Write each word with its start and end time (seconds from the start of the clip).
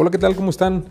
Hola, 0.00 0.12
¿qué 0.12 0.18
tal? 0.18 0.36
¿Cómo 0.36 0.50
están? 0.50 0.84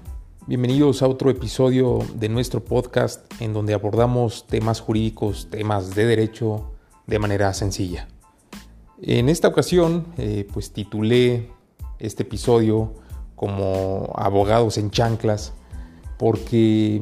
Bienvenidos 0.48 1.02
a 1.02 1.08
otro 1.08 1.30
episodio 1.30 2.00
de 2.16 2.28
nuestro 2.28 2.66
podcast 2.66 3.22
en 3.42 3.54
donde 3.54 3.74
abordamos 3.74 4.46
temas 4.48 4.82
jurídicos, 4.82 5.48
temas 5.50 5.96
de 5.96 6.06
derecho 6.06 6.74
de 7.06 7.18
manera 7.18 7.54
sencilla. 7.54 8.10
En 9.02 9.30
esta 9.30 9.48
ocasión, 9.48 10.08
eh, 10.18 10.46
pues 10.52 10.74
titulé 10.74 11.50
este 12.00 12.24
episodio 12.24 12.96
como 13.38 14.12
Abogados 14.14 14.78
en 14.78 14.92
Chanclas 14.92 15.54
porque 16.18 17.02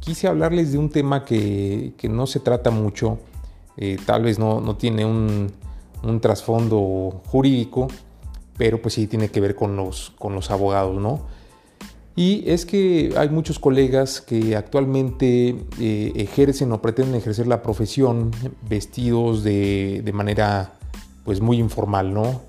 quise 0.00 0.28
hablarles 0.28 0.72
de 0.72 0.76
un 0.76 0.90
tema 0.90 1.24
que, 1.24 1.94
no 2.10 2.26
se 2.26 2.40
trata 2.40 2.70
mucho, 2.70 3.20
eh, 3.78 3.96
tal 4.04 4.22
vez 4.22 4.38
no, 4.38 4.76
tiene 4.76 5.06
un, 5.06 5.50
un 6.02 6.20
trasfondo 6.20 7.22
jurídico, 7.24 7.88
pero 8.58 8.82
pues 8.82 8.92
sí 8.92 9.06
tiene 9.06 9.30
que 9.30 9.40
ver 9.40 9.54
con 9.54 9.76
los, 9.76 10.12
con 10.18 10.34
los 10.34 10.50
abogados, 10.50 11.00
¿no? 11.00 11.37
Y 12.18 12.42
es 12.50 12.66
que 12.66 13.14
hay 13.16 13.28
muchos 13.28 13.60
colegas 13.60 14.20
que 14.20 14.56
actualmente 14.56 15.54
eh, 15.78 16.12
ejercen 16.16 16.72
o 16.72 16.82
pretenden 16.82 17.14
ejercer 17.14 17.46
la 17.46 17.62
profesión 17.62 18.32
vestidos 18.68 19.44
de, 19.44 20.10
manera 20.12 20.72
pues 21.24 21.40
muy 21.40 21.58
informal, 21.58 22.12
¿no? 22.12 22.40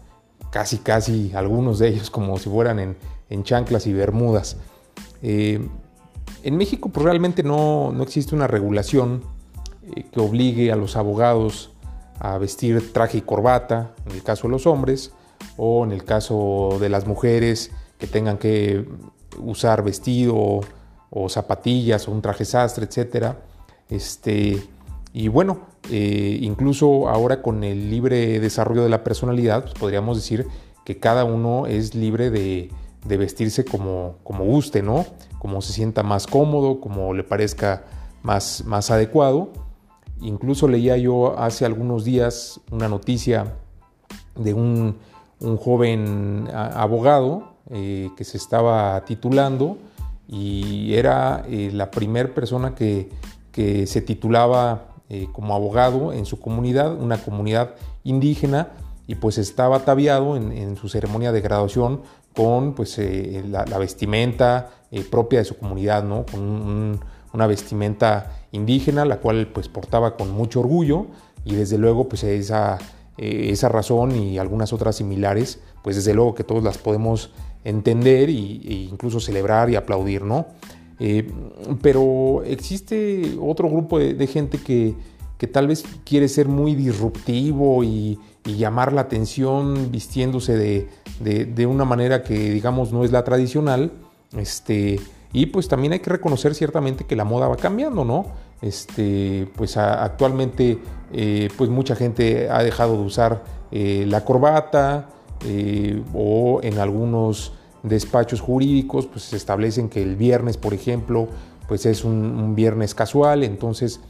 Casi, 0.50 0.80
casi 0.80 1.32
algunos 1.36 1.78
de 1.78 1.90
ellos 1.90 2.10
como 2.10 2.40
si 2.40 2.50
fueran 2.50 2.80
en, 3.30 3.44
chanclas 3.44 3.86
y 3.86 3.94
bermudas. 3.94 4.58
Eh, 5.22 5.64
en 6.42 6.58
México 6.58 6.90
pues 6.90 7.04
realmente 7.04 7.44
no, 7.44 7.96
existe 8.02 8.34
una 8.34 8.48
regulación 8.48 9.22
eh, 9.96 10.04
que 10.12 10.20
obligue 10.20 10.72
a 10.72 10.78
los 10.78 10.96
abogados 10.96 11.70
a 12.18 12.40
vestir 12.40 12.92
traje 12.92 13.20
y 13.20 13.22
corbata, 13.22 13.94
en 14.08 14.14
el 14.14 14.24
caso 14.24 14.48
de 14.48 14.54
los 14.54 14.66
hombres, 14.66 15.12
o 15.58 15.84
en 15.84 15.92
el 15.92 16.06
caso 16.06 16.80
de 16.82 16.90
las 16.90 17.06
mujeres 17.06 17.70
que 18.00 18.08
tengan 18.08 18.38
que 18.38 18.88
usar 19.38 19.84
vestido 19.84 20.62
o, 21.12 21.30
zapatillas 21.30 22.08
o 22.08 22.12
un 22.12 22.22
traje 22.22 22.46
sastre, 22.46 22.86
etc. 22.86 23.34
Este, 23.90 24.64
y 25.14 25.28
bueno, 25.28 25.62
eh, 25.92 26.40
incluso 26.42 27.10
ahora 27.10 27.42
con 27.42 27.64
el 27.64 27.90
libre 27.90 28.40
desarrollo 28.40 28.84
de 28.84 28.90
la 28.90 29.04
personalidad, 29.04 29.64
pues 29.64 29.74
podríamos 29.74 30.18
decir 30.18 30.48
que 30.86 30.98
cada 30.98 31.26
uno 31.26 31.68
es 31.68 31.94
libre 31.94 32.30
de, 32.30 32.72
vestirse 33.06 33.66
como, 33.66 34.16
como, 34.24 34.46
guste, 34.46 34.82
¿no? 34.82 35.06
Como 35.40 35.62
se 35.62 35.74
sienta 35.74 36.04
más 36.04 36.26
cómodo, 36.26 36.80
como 36.80 37.14
le 37.14 37.24
parezca 37.24 37.84
más, 38.24 38.64
más 38.66 38.92
adecuado. 38.92 39.52
Incluso 40.22 40.68
leía 40.68 40.98
yo 40.98 41.38
hace 41.40 41.66
algunos 41.66 42.06
días 42.06 42.60
una 42.72 42.88
noticia 42.88 43.56
de 44.36 44.54
un, 44.54 44.98
un 45.40 45.58
joven 45.58 46.50
abogado 46.54 47.59
eh, 47.72 48.10
que 48.18 48.24
se 48.24 48.38
estaba 48.38 49.00
titulando 49.06 49.78
y 50.28 50.96
era 50.96 51.46
eh, 51.48 51.70
la 51.72 51.92
primera 51.92 52.34
persona 52.34 52.74
que, 52.74 53.12
se 53.86 54.02
titulaba 54.02 54.86
eh, 55.10 55.28
como 55.34 55.54
abogado 55.54 56.14
en 56.14 56.26
su 56.26 56.40
comunidad, 56.40 56.94
una 56.94 57.18
comunidad 57.18 57.76
indígena, 58.06 58.70
y 59.06 59.16
pues 59.16 59.38
estaba 59.38 59.76
ataviado 59.76 60.38
en, 60.38 60.78
su 60.78 60.88
ceremonia 60.88 61.34
de 61.34 61.42
graduación 61.42 62.02
con 62.34 62.74
pues, 62.74 62.98
la, 62.98 63.78
vestimenta 63.78 64.70
propia 65.12 65.40
de 65.40 65.46
su 65.46 65.58
comunidad, 65.58 66.06
¿no? 66.06 66.26
con 66.26 67.02
una 67.34 67.48
vestimenta 67.48 68.32
indígena, 68.54 69.04
la 69.04 69.18
cual 69.18 69.48
pues 69.48 69.68
portaba 69.68 70.16
con 70.16 70.32
mucho 70.32 70.62
orgullo 70.62 71.08
y 71.44 71.56
desde 71.56 71.78
luego 71.78 72.08
pues 72.08 72.24
esa, 72.24 72.78
esa 73.18 73.68
razón 73.68 74.16
y 74.16 74.38
algunas 74.40 74.72
otras 74.72 74.96
similares, 74.96 75.60
pues 75.84 75.98
desde 75.98 76.14
luego 76.14 76.34
que 76.34 76.46
todos 76.46 76.64
las 76.64 76.78
podemos 76.78 77.32
entender 77.64 78.30
e 78.30 78.88
incluso 78.90 79.20
celebrar 79.20 79.70
y 79.70 79.76
aplaudir, 79.76 80.24
¿no? 80.24 80.48
Eh, 81.00 81.32
pero 81.82 82.44
existe 82.44 83.38
otro 83.42 83.70
grupo 83.70 84.00
de, 84.00 84.28
gente 84.28 84.58
que, 84.58 84.96
tal 85.48 85.68
vez 85.68 85.86
quiere 86.04 86.28
ser 86.28 86.48
muy 86.48 86.76
disruptivo 86.76 87.84
y, 87.84 88.20
llamar 88.46 88.94
la 88.94 89.02
atención 89.02 89.92
vistiéndose 89.92 90.88
de, 91.20 91.66
una 91.68 91.86
manera 91.86 92.24
que 92.24 92.50
digamos 92.50 92.92
no 92.92 93.04
es 93.04 93.12
la 93.12 93.24
tradicional. 93.24 93.92
Este, 94.36 95.00
y 95.32 95.48
pues 95.48 95.68
también 95.68 95.94
hay 95.94 96.00
que 96.00 96.10
reconocer 96.10 96.56
ciertamente 96.56 97.06
que 97.06 97.16
la 97.16 97.26
moda 97.26 97.48
va 97.48 97.58
cambiando, 97.58 98.04
¿no? 98.04 98.26
Este, 98.62 99.48
pues 99.56 99.78
actualmente 99.78 100.80
eh, 101.14 101.50
pues 101.58 101.70
mucha 101.70 101.96
gente 101.96 102.50
ha 102.50 102.64
dejado 102.64 102.98
de 102.98 103.04
usar 103.04 103.44
eh, 103.72 104.06
la 104.08 104.26
corbata, 104.26 105.10
eh, 105.46 106.04
o 106.14 106.60
en 106.64 106.80
algunos 106.80 107.54
despachos 107.84 108.42
jurídicos 108.42 109.08
pues 109.08 109.24
se 109.24 109.38
establecen 109.38 109.90
que 109.90 110.02
el 110.04 110.16
viernes, 110.16 110.58
por 110.58 110.74
ejemplo, 110.74 111.28
pues 111.68 111.86
es 111.86 112.04
un, 112.04 112.56
viernes 112.56 112.94
casual, 112.94 113.44
entonces 113.44 114.02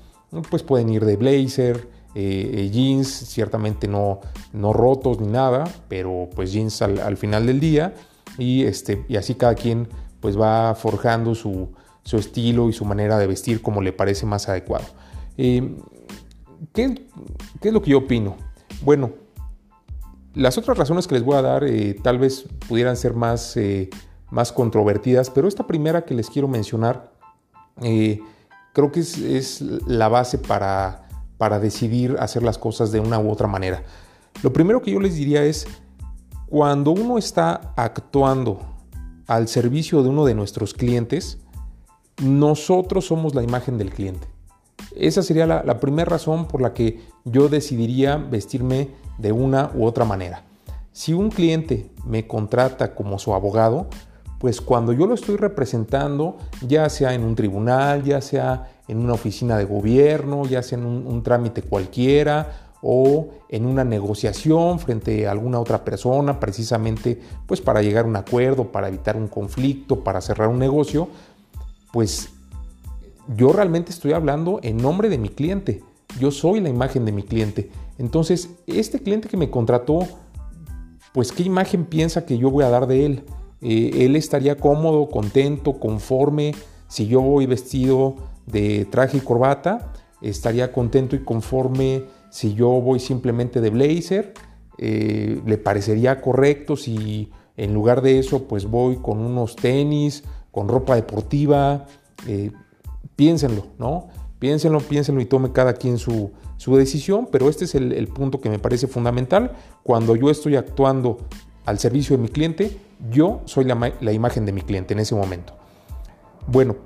pues 0.49 0.63
pueden 0.63 0.89
ir 0.89 1.05
de 1.05 1.17
blazer, 1.17 1.87
eh, 2.15 2.51
eh, 2.53 2.69
jeans, 2.71 3.07
ciertamente 3.07 3.87
no, 3.87 4.21
no 4.53 4.73
rotos 4.73 5.19
ni 5.19 5.27
nada, 5.27 5.65
pero 5.87 6.29
pues 6.35 6.51
jeans 6.51 6.81
al, 6.81 7.17
final 7.17 7.45
del 7.45 7.59
día 7.59 7.93
y, 8.37 8.63
este, 8.63 9.05
y 9.07 9.17
así 9.17 9.35
cada 9.35 9.53
quien 9.53 9.87
pues 10.19 10.39
va 10.39 10.73
forjando 10.73 11.35
su, 11.35 11.69
su, 12.03 12.17
estilo 12.17 12.69
y 12.69 12.73
su 12.73 12.85
manera 12.85 13.19
de 13.19 13.27
vestir 13.27 13.61
como 13.61 13.81
le 13.81 13.93
parece 13.93 14.25
más 14.25 14.49
adecuado. 14.49 14.85
¿qué, 15.37 15.75
¿Qué 16.73 17.67
es 17.67 17.73
lo 17.73 17.81
que 17.81 17.91
yo 17.91 17.99
opino? 17.99 18.35
Bueno, 18.81 19.11
las 20.39 20.57
otras 20.57 20.77
razones 20.77 21.05
que 21.05 21.15
les 21.15 21.23
voy 21.23 21.35
a 21.35 21.41
dar 21.41 21.65
eh, 21.65 21.95
tal 22.01 22.17
vez 22.17 22.45
pudieran 22.67 22.95
ser 22.95 23.13
más, 23.13 23.57
eh, 23.57 23.89
más 24.31 24.53
controvertidas, 24.53 25.29
pero 25.29 25.47
esta 25.47 25.67
primera 25.67 26.05
que 26.05 26.13
les 26.13 26.29
quiero 26.29 26.47
mencionar 26.47 27.11
eh, 27.81 28.21
creo 28.73 28.91
que 28.91 29.01
es, 29.01 29.61
la 29.61 30.07
base 30.07 30.37
para, 30.37 31.09
para 31.37 31.59
decidir 31.59 32.15
hacer 32.19 32.41
las 32.41 32.57
cosas 32.57 32.91
de 32.91 33.01
una 33.01 33.19
u 33.19 33.29
otra 33.29 33.47
manera. 33.47 33.83
Lo 34.41 34.53
primero 34.53 34.81
que 34.81 34.91
yo 34.91 35.01
les 35.01 35.15
diría 35.15 35.43
es, 35.43 35.67
cuando 36.47 36.91
uno 36.91 37.17
está 37.17 37.73
actuando 37.75 38.61
al 39.27 39.49
servicio 39.49 40.03
de 40.03 40.09
uno 40.09 40.25
de 40.25 40.35
nuestros 40.35 40.73
clientes, 40.73 41.37
nosotros 42.23 43.05
somos 43.05 43.35
la 43.35 43.43
imagen 43.43 43.77
del 43.77 43.91
cliente. 43.91 44.27
Esa 44.95 45.21
sería 45.21 45.45
la, 45.45 45.79
primera 45.79 46.09
razón 46.09 46.47
por 46.47 46.61
la 46.61 46.73
que 46.73 47.01
yo 47.25 47.49
decidiría 47.49 48.17
vestirme 48.17 48.89
de 49.19 49.31
una 49.31 49.71
u 49.75 49.85
otra 49.85 50.05
manera. 50.05 50.43
Si 50.91 51.13
un 51.13 51.29
cliente 51.29 51.91
me 52.05 52.27
contrata 52.27 52.95
como 52.95 53.19
su 53.19 53.33
abogado, 53.33 53.87
pues 54.39 54.61
cuando 54.61 54.93
yo 54.93 55.05
lo 55.05 55.13
estoy 55.13 55.35
representando, 55.35 56.37
ya 56.65 56.89
sea 56.89 57.13
en 57.13 57.23
un 57.23 57.35
tribunal, 57.35 58.03
ya 58.03 58.21
sea 58.21 58.71
en 58.87 58.97
una 58.97 59.13
oficina 59.13 59.57
de 59.57 59.65
gobierno, 59.65 60.45
ya 60.45 60.63
sea 60.63 60.77
en 60.77 60.85
un, 60.85 61.23
trámite 61.23 61.61
cualquiera 61.61 62.71
o 62.81 63.27
en 63.49 63.65
una 63.65 63.83
negociación 63.83 64.79
frente 64.79 65.27
a 65.27 65.31
alguna 65.31 65.59
otra 65.59 65.83
persona, 65.83 66.39
precisamente 66.39 67.21
pues 67.45 67.59
para 67.59 67.81
llegar 67.81 68.05
a 68.05 68.07
un 68.07 68.15
acuerdo, 68.15 68.71
para 68.71 68.87
evitar 68.87 69.17
un 69.17 69.27
conflicto, 69.27 70.03
para 70.03 70.21
cerrar 70.21 70.47
un 70.47 70.57
negocio, 70.57 71.09
pues 71.91 72.29
yo 73.35 73.51
realmente 73.51 73.91
estoy 73.91 74.13
hablando 74.13 74.59
en 74.63 74.77
nombre 74.77 75.09
de 75.09 75.17
mi 75.17 75.29
cliente. 75.29 75.83
Yo 76.19 76.31
soy 76.31 76.59
la 76.59 76.69
imagen 76.69 77.05
de 77.05 77.11
mi 77.11 77.23
cliente. 77.23 77.69
Entonces, 77.97 78.49
este 78.65 78.99
cliente 78.99 79.27
que 79.27 79.37
me 79.37 79.49
contrató, 79.49 79.99
pues 81.13 81.31
qué 81.31 81.43
imagen 81.43 81.85
piensa 81.85 82.25
que 82.25 82.37
yo 82.37 82.49
voy 82.49 82.63
a 82.63 82.69
dar 82.69 82.87
de 82.87 83.05
él. 83.05 83.23
Eh, 83.61 84.05
él 84.05 84.15
estaría 84.15 84.57
cómodo, 84.57 85.09
contento, 85.09 85.79
conforme. 85.79 86.55
Si 86.87 87.07
yo 87.07 87.21
voy 87.21 87.45
vestido 87.45 88.15
de 88.47 88.85
traje 88.85 89.17
y 89.17 89.21
corbata, 89.21 89.93
estaría 90.21 90.71
contento 90.71 91.15
y 91.15 91.23
conforme 91.23 92.05
si 92.31 92.53
yo 92.53 92.69
voy 92.69 92.99
simplemente 92.99 93.61
de 93.61 93.69
blazer. 93.69 94.33
Eh, 94.77 95.41
le 95.45 95.57
parecería 95.57 96.21
correcto 96.21 96.77
si 96.77 97.29
en 97.57 97.73
lugar 97.73 98.01
de 98.01 98.19
eso, 98.19 98.47
pues 98.47 98.65
voy 98.65 98.95
con 98.97 99.19
unos 99.19 99.57
tenis, 99.57 100.23
con 100.51 100.69
ropa 100.69 100.95
deportiva. 100.95 101.85
Eh, 102.27 102.51
piénsenlo, 103.17 103.65
¿no? 103.77 104.07
Piénsenlo, 104.39 104.79
piénsenlo 104.79 105.21
y 105.21 105.25
tome 105.25 105.51
cada 105.51 105.73
quien 105.73 105.97
su, 105.97 106.31
decisión, 106.67 107.27
pero 107.29 107.49
este 107.49 107.65
es 107.65 107.75
el, 107.75 108.07
punto 108.07 108.39
que 108.39 108.49
me 108.49 108.57
parece 108.57 108.87
fundamental. 108.87 109.51
Cuando 109.83 110.15
yo 110.15 110.29
estoy 110.29 110.55
actuando 110.55 111.17
al 111.65 111.77
servicio 111.77 112.15
de 112.15 112.23
mi 112.23 112.29
cliente, 112.29 112.77
yo 113.11 113.41
soy 113.45 113.65
la, 113.65 114.13
imagen 114.13 114.45
de 114.45 114.53
mi 114.53 114.61
cliente 114.61 114.93
en 114.93 115.01
ese 115.01 115.13
momento. 115.13 115.53
Bueno, 116.47 116.77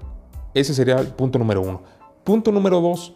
ese 0.55 0.73
sería 0.73 0.95
el 0.99 1.07
punto 1.07 1.37
número 1.37 1.61
uno. 1.61 1.83
Punto 2.23 2.51
número 2.51 2.81
dos, 2.81 3.15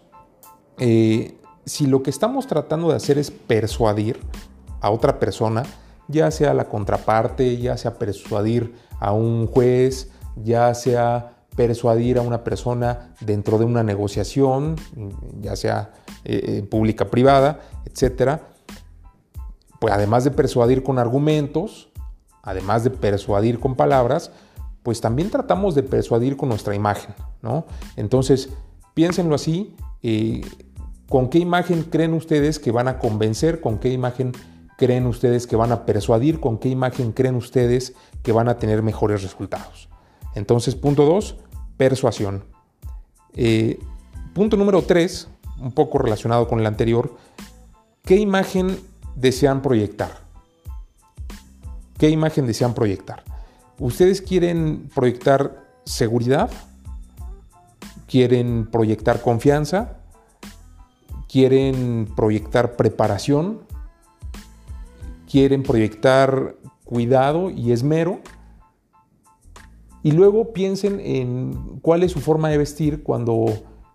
eh, 0.78 1.36
si 1.66 1.88
lo 1.88 2.04
que 2.04 2.12
estamos 2.12 2.46
tratando 2.46 2.90
de 2.90 2.96
hacer 2.96 3.18
es 3.18 3.32
persuadir 3.32 4.20
a 4.82 4.92
otra 4.92 5.20
persona, 5.20 5.64
ya 6.08 6.30
sea 6.30 6.54
la 6.54 6.66
contraparte, 6.66 7.58
ya 7.58 7.76
sea 7.78 7.96
persuadir 7.96 8.76
a 9.00 9.14
un 9.14 9.48
juez, 9.48 10.12
ya 10.44 10.74
sea 10.74 11.37
persuadir 11.58 12.20
a 12.20 12.22
una 12.22 12.44
persona 12.44 13.16
dentro 13.20 13.58
de 13.58 13.66
una 13.66 13.82
negociación, 13.82 14.76
ya 15.42 15.56
sea 15.56 15.92
eh, 16.24 16.60
eh, 16.60 16.62
pública, 16.62 17.06
privada, 17.10 17.62
etcétera, 17.84 18.50
pues 19.80 19.92
además 19.92 20.24
de 20.24 20.32
persuadir 20.32 20.84
con 20.84 21.00
argumentos, 21.00 21.90
además 22.44 22.84
de 22.84 22.92
persuadir 22.92 23.60
con 23.60 23.76
palabras, 23.76 24.32
pues 24.84 25.02
también 25.02 25.32
tratamos 25.32 25.74
de 25.74 25.82
persuadir 25.82 26.38
con 26.38 26.48
nuestra 26.48 26.76
imagen, 26.76 27.16
¿no? 27.42 27.66
Entonces, 27.96 28.50
piénsenlo 28.94 29.34
así, 29.34 29.76
eh, 30.04 30.42
¿con 31.10 31.30
qué 31.30 31.40
imagen 31.40 31.84
creen 31.84 32.14
ustedes 32.14 32.60
que 32.60 32.72
van 32.72 32.88
a 32.88 33.00
convencer? 33.00 33.62
¿Con 33.62 33.80
qué 33.80 33.90
imagen 33.90 34.32
creen 34.78 35.08
ustedes 35.08 35.48
que 35.48 35.56
van 35.56 35.72
a 35.72 35.88
persuadir? 35.88 36.40
¿Con 36.40 36.60
qué 36.60 36.70
imagen 36.70 37.14
creen 37.14 37.36
ustedes 37.36 37.96
que 38.22 38.32
van 38.32 38.48
a 38.48 38.60
tener 38.60 38.84
mejores 38.84 39.24
resultados? 39.24 39.90
Entonces, 40.36 40.76
punto 40.76 41.04
dos, 41.04 41.38
persuasión. 41.78 42.44
Eh, 43.34 43.80
punto 44.34 44.58
número 44.58 44.82
tres, 44.82 45.30
un 45.60 45.72
poco 45.72 46.00
relacionado 46.00 46.48
con 46.48 46.60
el 46.60 46.66
anterior, 46.66 47.16
¿qué 48.04 48.18
imagen 48.18 48.78
desean 49.16 49.62
proyectar? 49.62 50.20
¿Qué 51.98 52.10
imagen 52.10 52.46
desean 52.46 52.74
proyectar? 52.74 53.24
¿Ustedes 53.80 54.22
quieren 54.22 54.90
proyectar 54.94 55.64
seguridad? 55.86 56.50
¿Quieren 58.08 58.68
proyectar 58.72 59.22
confianza? 59.22 59.98
¿Quieren 61.28 62.08
proyectar 62.16 62.76
preparación? 62.76 63.62
¿Quieren 65.30 65.64
proyectar 65.64 66.56
cuidado 66.86 67.50
y 67.50 67.72
esmero? 67.72 68.22
Y 70.04 70.12
luego 70.12 70.54
piensen 70.54 71.00
en 71.00 71.80
cuál 71.82 72.04
es 72.04 72.12
su 72.12 72.20
forma 72.20 72.50
de 72.50 72.58
vestir 72.58 73.04
cuando, 73.04 73.46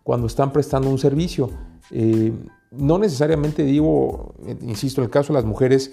cuando 0.02 0.26
están 0.26 0.52
prestando 0.52 0.90
un 0.90 0.98
servicio. 0.98 1.50
Eh, 1.90 2.32
no 2.70 2.98
necesariamente 2.98 3.64
digo, 3.64 4.34
insisto, 4.62 5.00
en 5.00 5.06
el 5.06 5.10
caso 5.10 5.32
de 5.32 5.38
las 5.38 5.44
mujeres, 5.44 5.92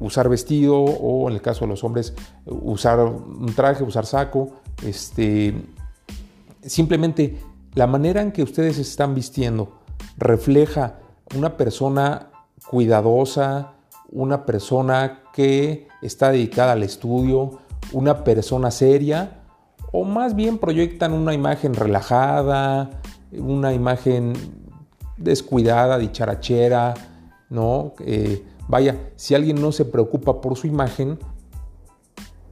usar 0.00 0.28
vestido 0.28 0.76
o 0.76 1.28
en 1.28 1.34
el 1.34 1.42
caso 1.42 1.64
de 1.64 1.68
los 1.68 1.84
hombres 1.84 2.14
usar 2.46 3.00
un 3.00 3.52
traje, 3.54 3.84
usar 3.84 4.06
saco. 4.06 4.50
Este, 4.84 5.54
simplemente 6.62 7.38
la 7.74 7.86
manera 7.86 8.22
en 8.22 8.32
que 8.32 8.42
ustedes 8.42 8.78
están 8.78 9.14
vistiendo 9.14 9.80
refleja 10.16 10.98
una 11.36 11.56
persona 11.56 12.30
cuidadosa, 12.68 13.72
una 14.10 14.46
persona 14.46 15.22
que 15.32 15.88
está 16.02 16.30
dedicada 16.30 16.72
al 16.72 16.82
estudio, 16.82 17.58
una 17.92 18.24
persona 18.24 18.70
seria, 18.70 19.43
o 19.96 20.02
más 20.02 20.34
bien 20.34 20.58
proyectan 20.58 21.12
una 21.12 21.34
imagen 21.34 21.72
relajada, 21.72 22.90
una 23.30 23.72
imagen 23.72 24.32
descuidada, 25.16 25.98
dicharachera, 25.98 26.94
¿no? 27.48 27.92
Eh, 28.00 28.44
Vaya, 28.66 29.12
si 29.16 29.34
alguien 29.34 29.60
no 29.60 29.72
se 29.72 29.84
preocupa 29.84 30.40
por 30.40 30.56
su 30.56 30.66
imagen, 30.66 31.18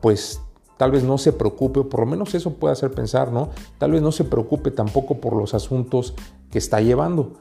pues 0.01 0.41
tal 0.77 0.91
vez 0.91 1.05
no 1.05 1.17
se 1.19 1.33
preocupe, 1.33 1.81
o 1.81 1.89
por 1.89 2.01
lo 2.01 2.07
menos 2.07 2.35
eso 2.35 2.55
puede 2.55 2.73
hacer 2.73 2.93
pensar, 2.93 3.33
¿no? 3.33 3.51
Tal 3.79 3.93
vez 3.93 4.03
no 4.03 4.13
se 4.13 4.25
preocupe 4.25 4.71
tampoco 4.71 5.21
por 5.21 5.35
los 5.35 5.55
asuntos 5.55 6.15
que 6.51 6.59
está 6.59 6.81
llevando. 6.81 7.33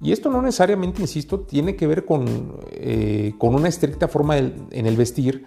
Y 0.00 0.12
esto 0.12 0.30
no 0.30 0.40
necesariamente, 0.40 1.02
insisto, 1.02 1.40
tiene 1.40 1.76
que 1.76 1.86
ver 1.86 2.06
con, 2.06 2.60
eh, 2.72 3.34
con 3.38 3.54
una 3.54 3.68
estricta 3.68 4.08
forma 4.08 4.38
en 4.38 4.86
el 4.86 4.96
vestir, 4.96 5.44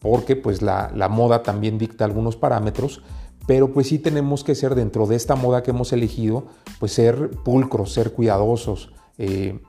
porque 0.00 0.36
pues 0.36 0.62
la, 0.62 1.08
moda 1.10 1.42
también 1.42 1.78
dicta 1.78 2.04
algunos 2.04 2.36
parámetros, 2.36 3.02
pero 3.46 3.72
pues 3.72 3.88
sí 3.88 3.98
tenemos 3.98 4.44
que 4.44 4.54
ser 4.54 4.74
dentro 4.74 5.06
de 5.06 5.16
esta 5.16 5.36
moda 5.36 5.62
que 5.62 5.70
hemos 5.70 5.92
elegido, 5.92 6.46
pues 6.78 6.92
ser 6.92 7.30
pulcros, 7.44 7.92
ser 7.92 8.12
cuidadosos, 8.12 8.92
eh, 9.18 9.60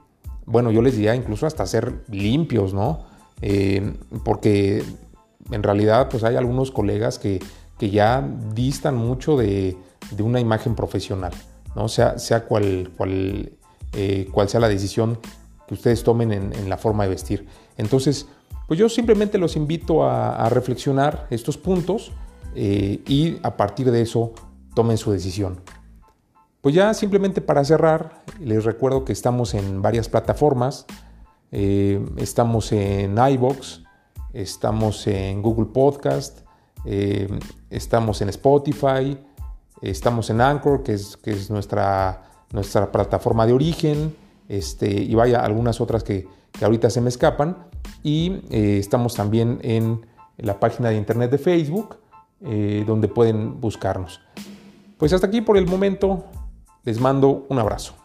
bueno, 0.48 0.72
yo 0.72 0.82
les 0.82 0.96
diría 0.96 1.14
incluso 1.14 1.46
hasta 1.46 1.66
ser 1.66 2.06
limpios, 2.10 2.74
¿no? 2.74 3.02
Eh, 3.42 3.94
porque 4.24 4.84
en 5.52 5.62
realidad 5.62 6.08
pues 6.10 6.24
hay 6.24 6.38
algunos 6.38 6.72
colegas 6.72 7.20
que, 7.20 7.40
ya 7.80 8.28
distan 8.56 8.96
mucho 8.96 9.38
de, 9.38 9.78
una 10.20 10.40
imagen 10.40 10.74
profesional, 10.74 11.34
¿no? 11.76 11.90
Sea, 11.90 12.18
sea 12.18 12.46
cual, 12.46 12.92
cual, 12.98 13.52
eh, 13.94 14.30
cual, 14.32 14.50
sea 14.50 14.60
la 14.62 14.70
decisión 14.70 15.20
que 15.68 15.74
ustedes 15.74 16.02
tomen 16.02 16.32
en, 16.32 16.70
la 16.70 16.78
forma 16.78 17.04
de 17.04 17.10
vestir. 17.10 17.46
Entonces, 17.78 18.28
pues 18.68 18.80
yo 18.80 18.90
simplemente 18.90 19.38
los 19.38 19.56
invito 19.58 20.06
a, 20.06 20.50
reflexionar 20.50 21.28
estos 21.30 21.58
puntos 21.58 22.14
eh, 22.60 23.04
y 23.08 23.38
a 23.44 23.56
partir 23.56 23.92
de 23.92 24.02
eso 24.02 24.34
tomen 24.74 24.98
su 24.98 25.12
decisión. 25.12 25.62
Pues 26.62 26.74
ya 26.74 26.92
simplemente 26.96 27.40
para 27.40 27.64
cerrar, 27.64 28.24
les 28.40 28.66
recuerdo 28.66 29.06
que 29.06 29.14
estamos 29.14 29.54
en 29.54 29.84
varias 29.84 30.10
plataformas. 30.10 30.88
Eh, 31.52 32.04
estamos 32.18 32.72
en 32.72 33.16
iBox, 33.16 33.84
estamos 34.34 35.06
en 35.06 35.44
Google 35.44 35.68
Podcast, 35.68 36.40
eh, 36.84 37.30
estamos 37.70 38.24
en 38.24 38.30
Spotify, 38.30 39.20
estamos 39.84 40.32
en 40.32 40.42
Anchor, 40.42 40.82
que 40.82 40.94
es, 40.94 41.52
nuestra, 41.52 42.24
nuestra 42.52 42.92
plataforma 42.92 43.46
de 43.46 43.54
origen, 43.54 44.16
este, 44.50 44.90
y 44.90 45.14
vaya, 45.14 45.42
algunas 45.42 45.80
otras 45.80 46.04
que, 46.04 46.28
ahorita 46.60 46.90
se 46.90 47.02
me 47.02 47.10
escapan. 47.10 47.56
Y 48.02 48.42
estamos 48.50 49.14
también 49.14 49.60
en 49.62 50.08
la 50.38 50.60
página 50.60 50.90
de 50.90 50.98
internet 50.98 51.30
de 51.30 51.38
Facebook, 51.38 51.98
donde 52.40 53.08
pueden 53.08 53.60
buscarnos. 53.60 54.22
Pues 54.98 55.14
hasta 55.14 55.28
aquí 55.28 55.42
por 55.42 55.58
el 55.58 55.68
momento. 55.68 56.26
Les 56.84 57.00
mando 57.00 57.46
un 57.50 57.60
abrazo. 57.60 57.96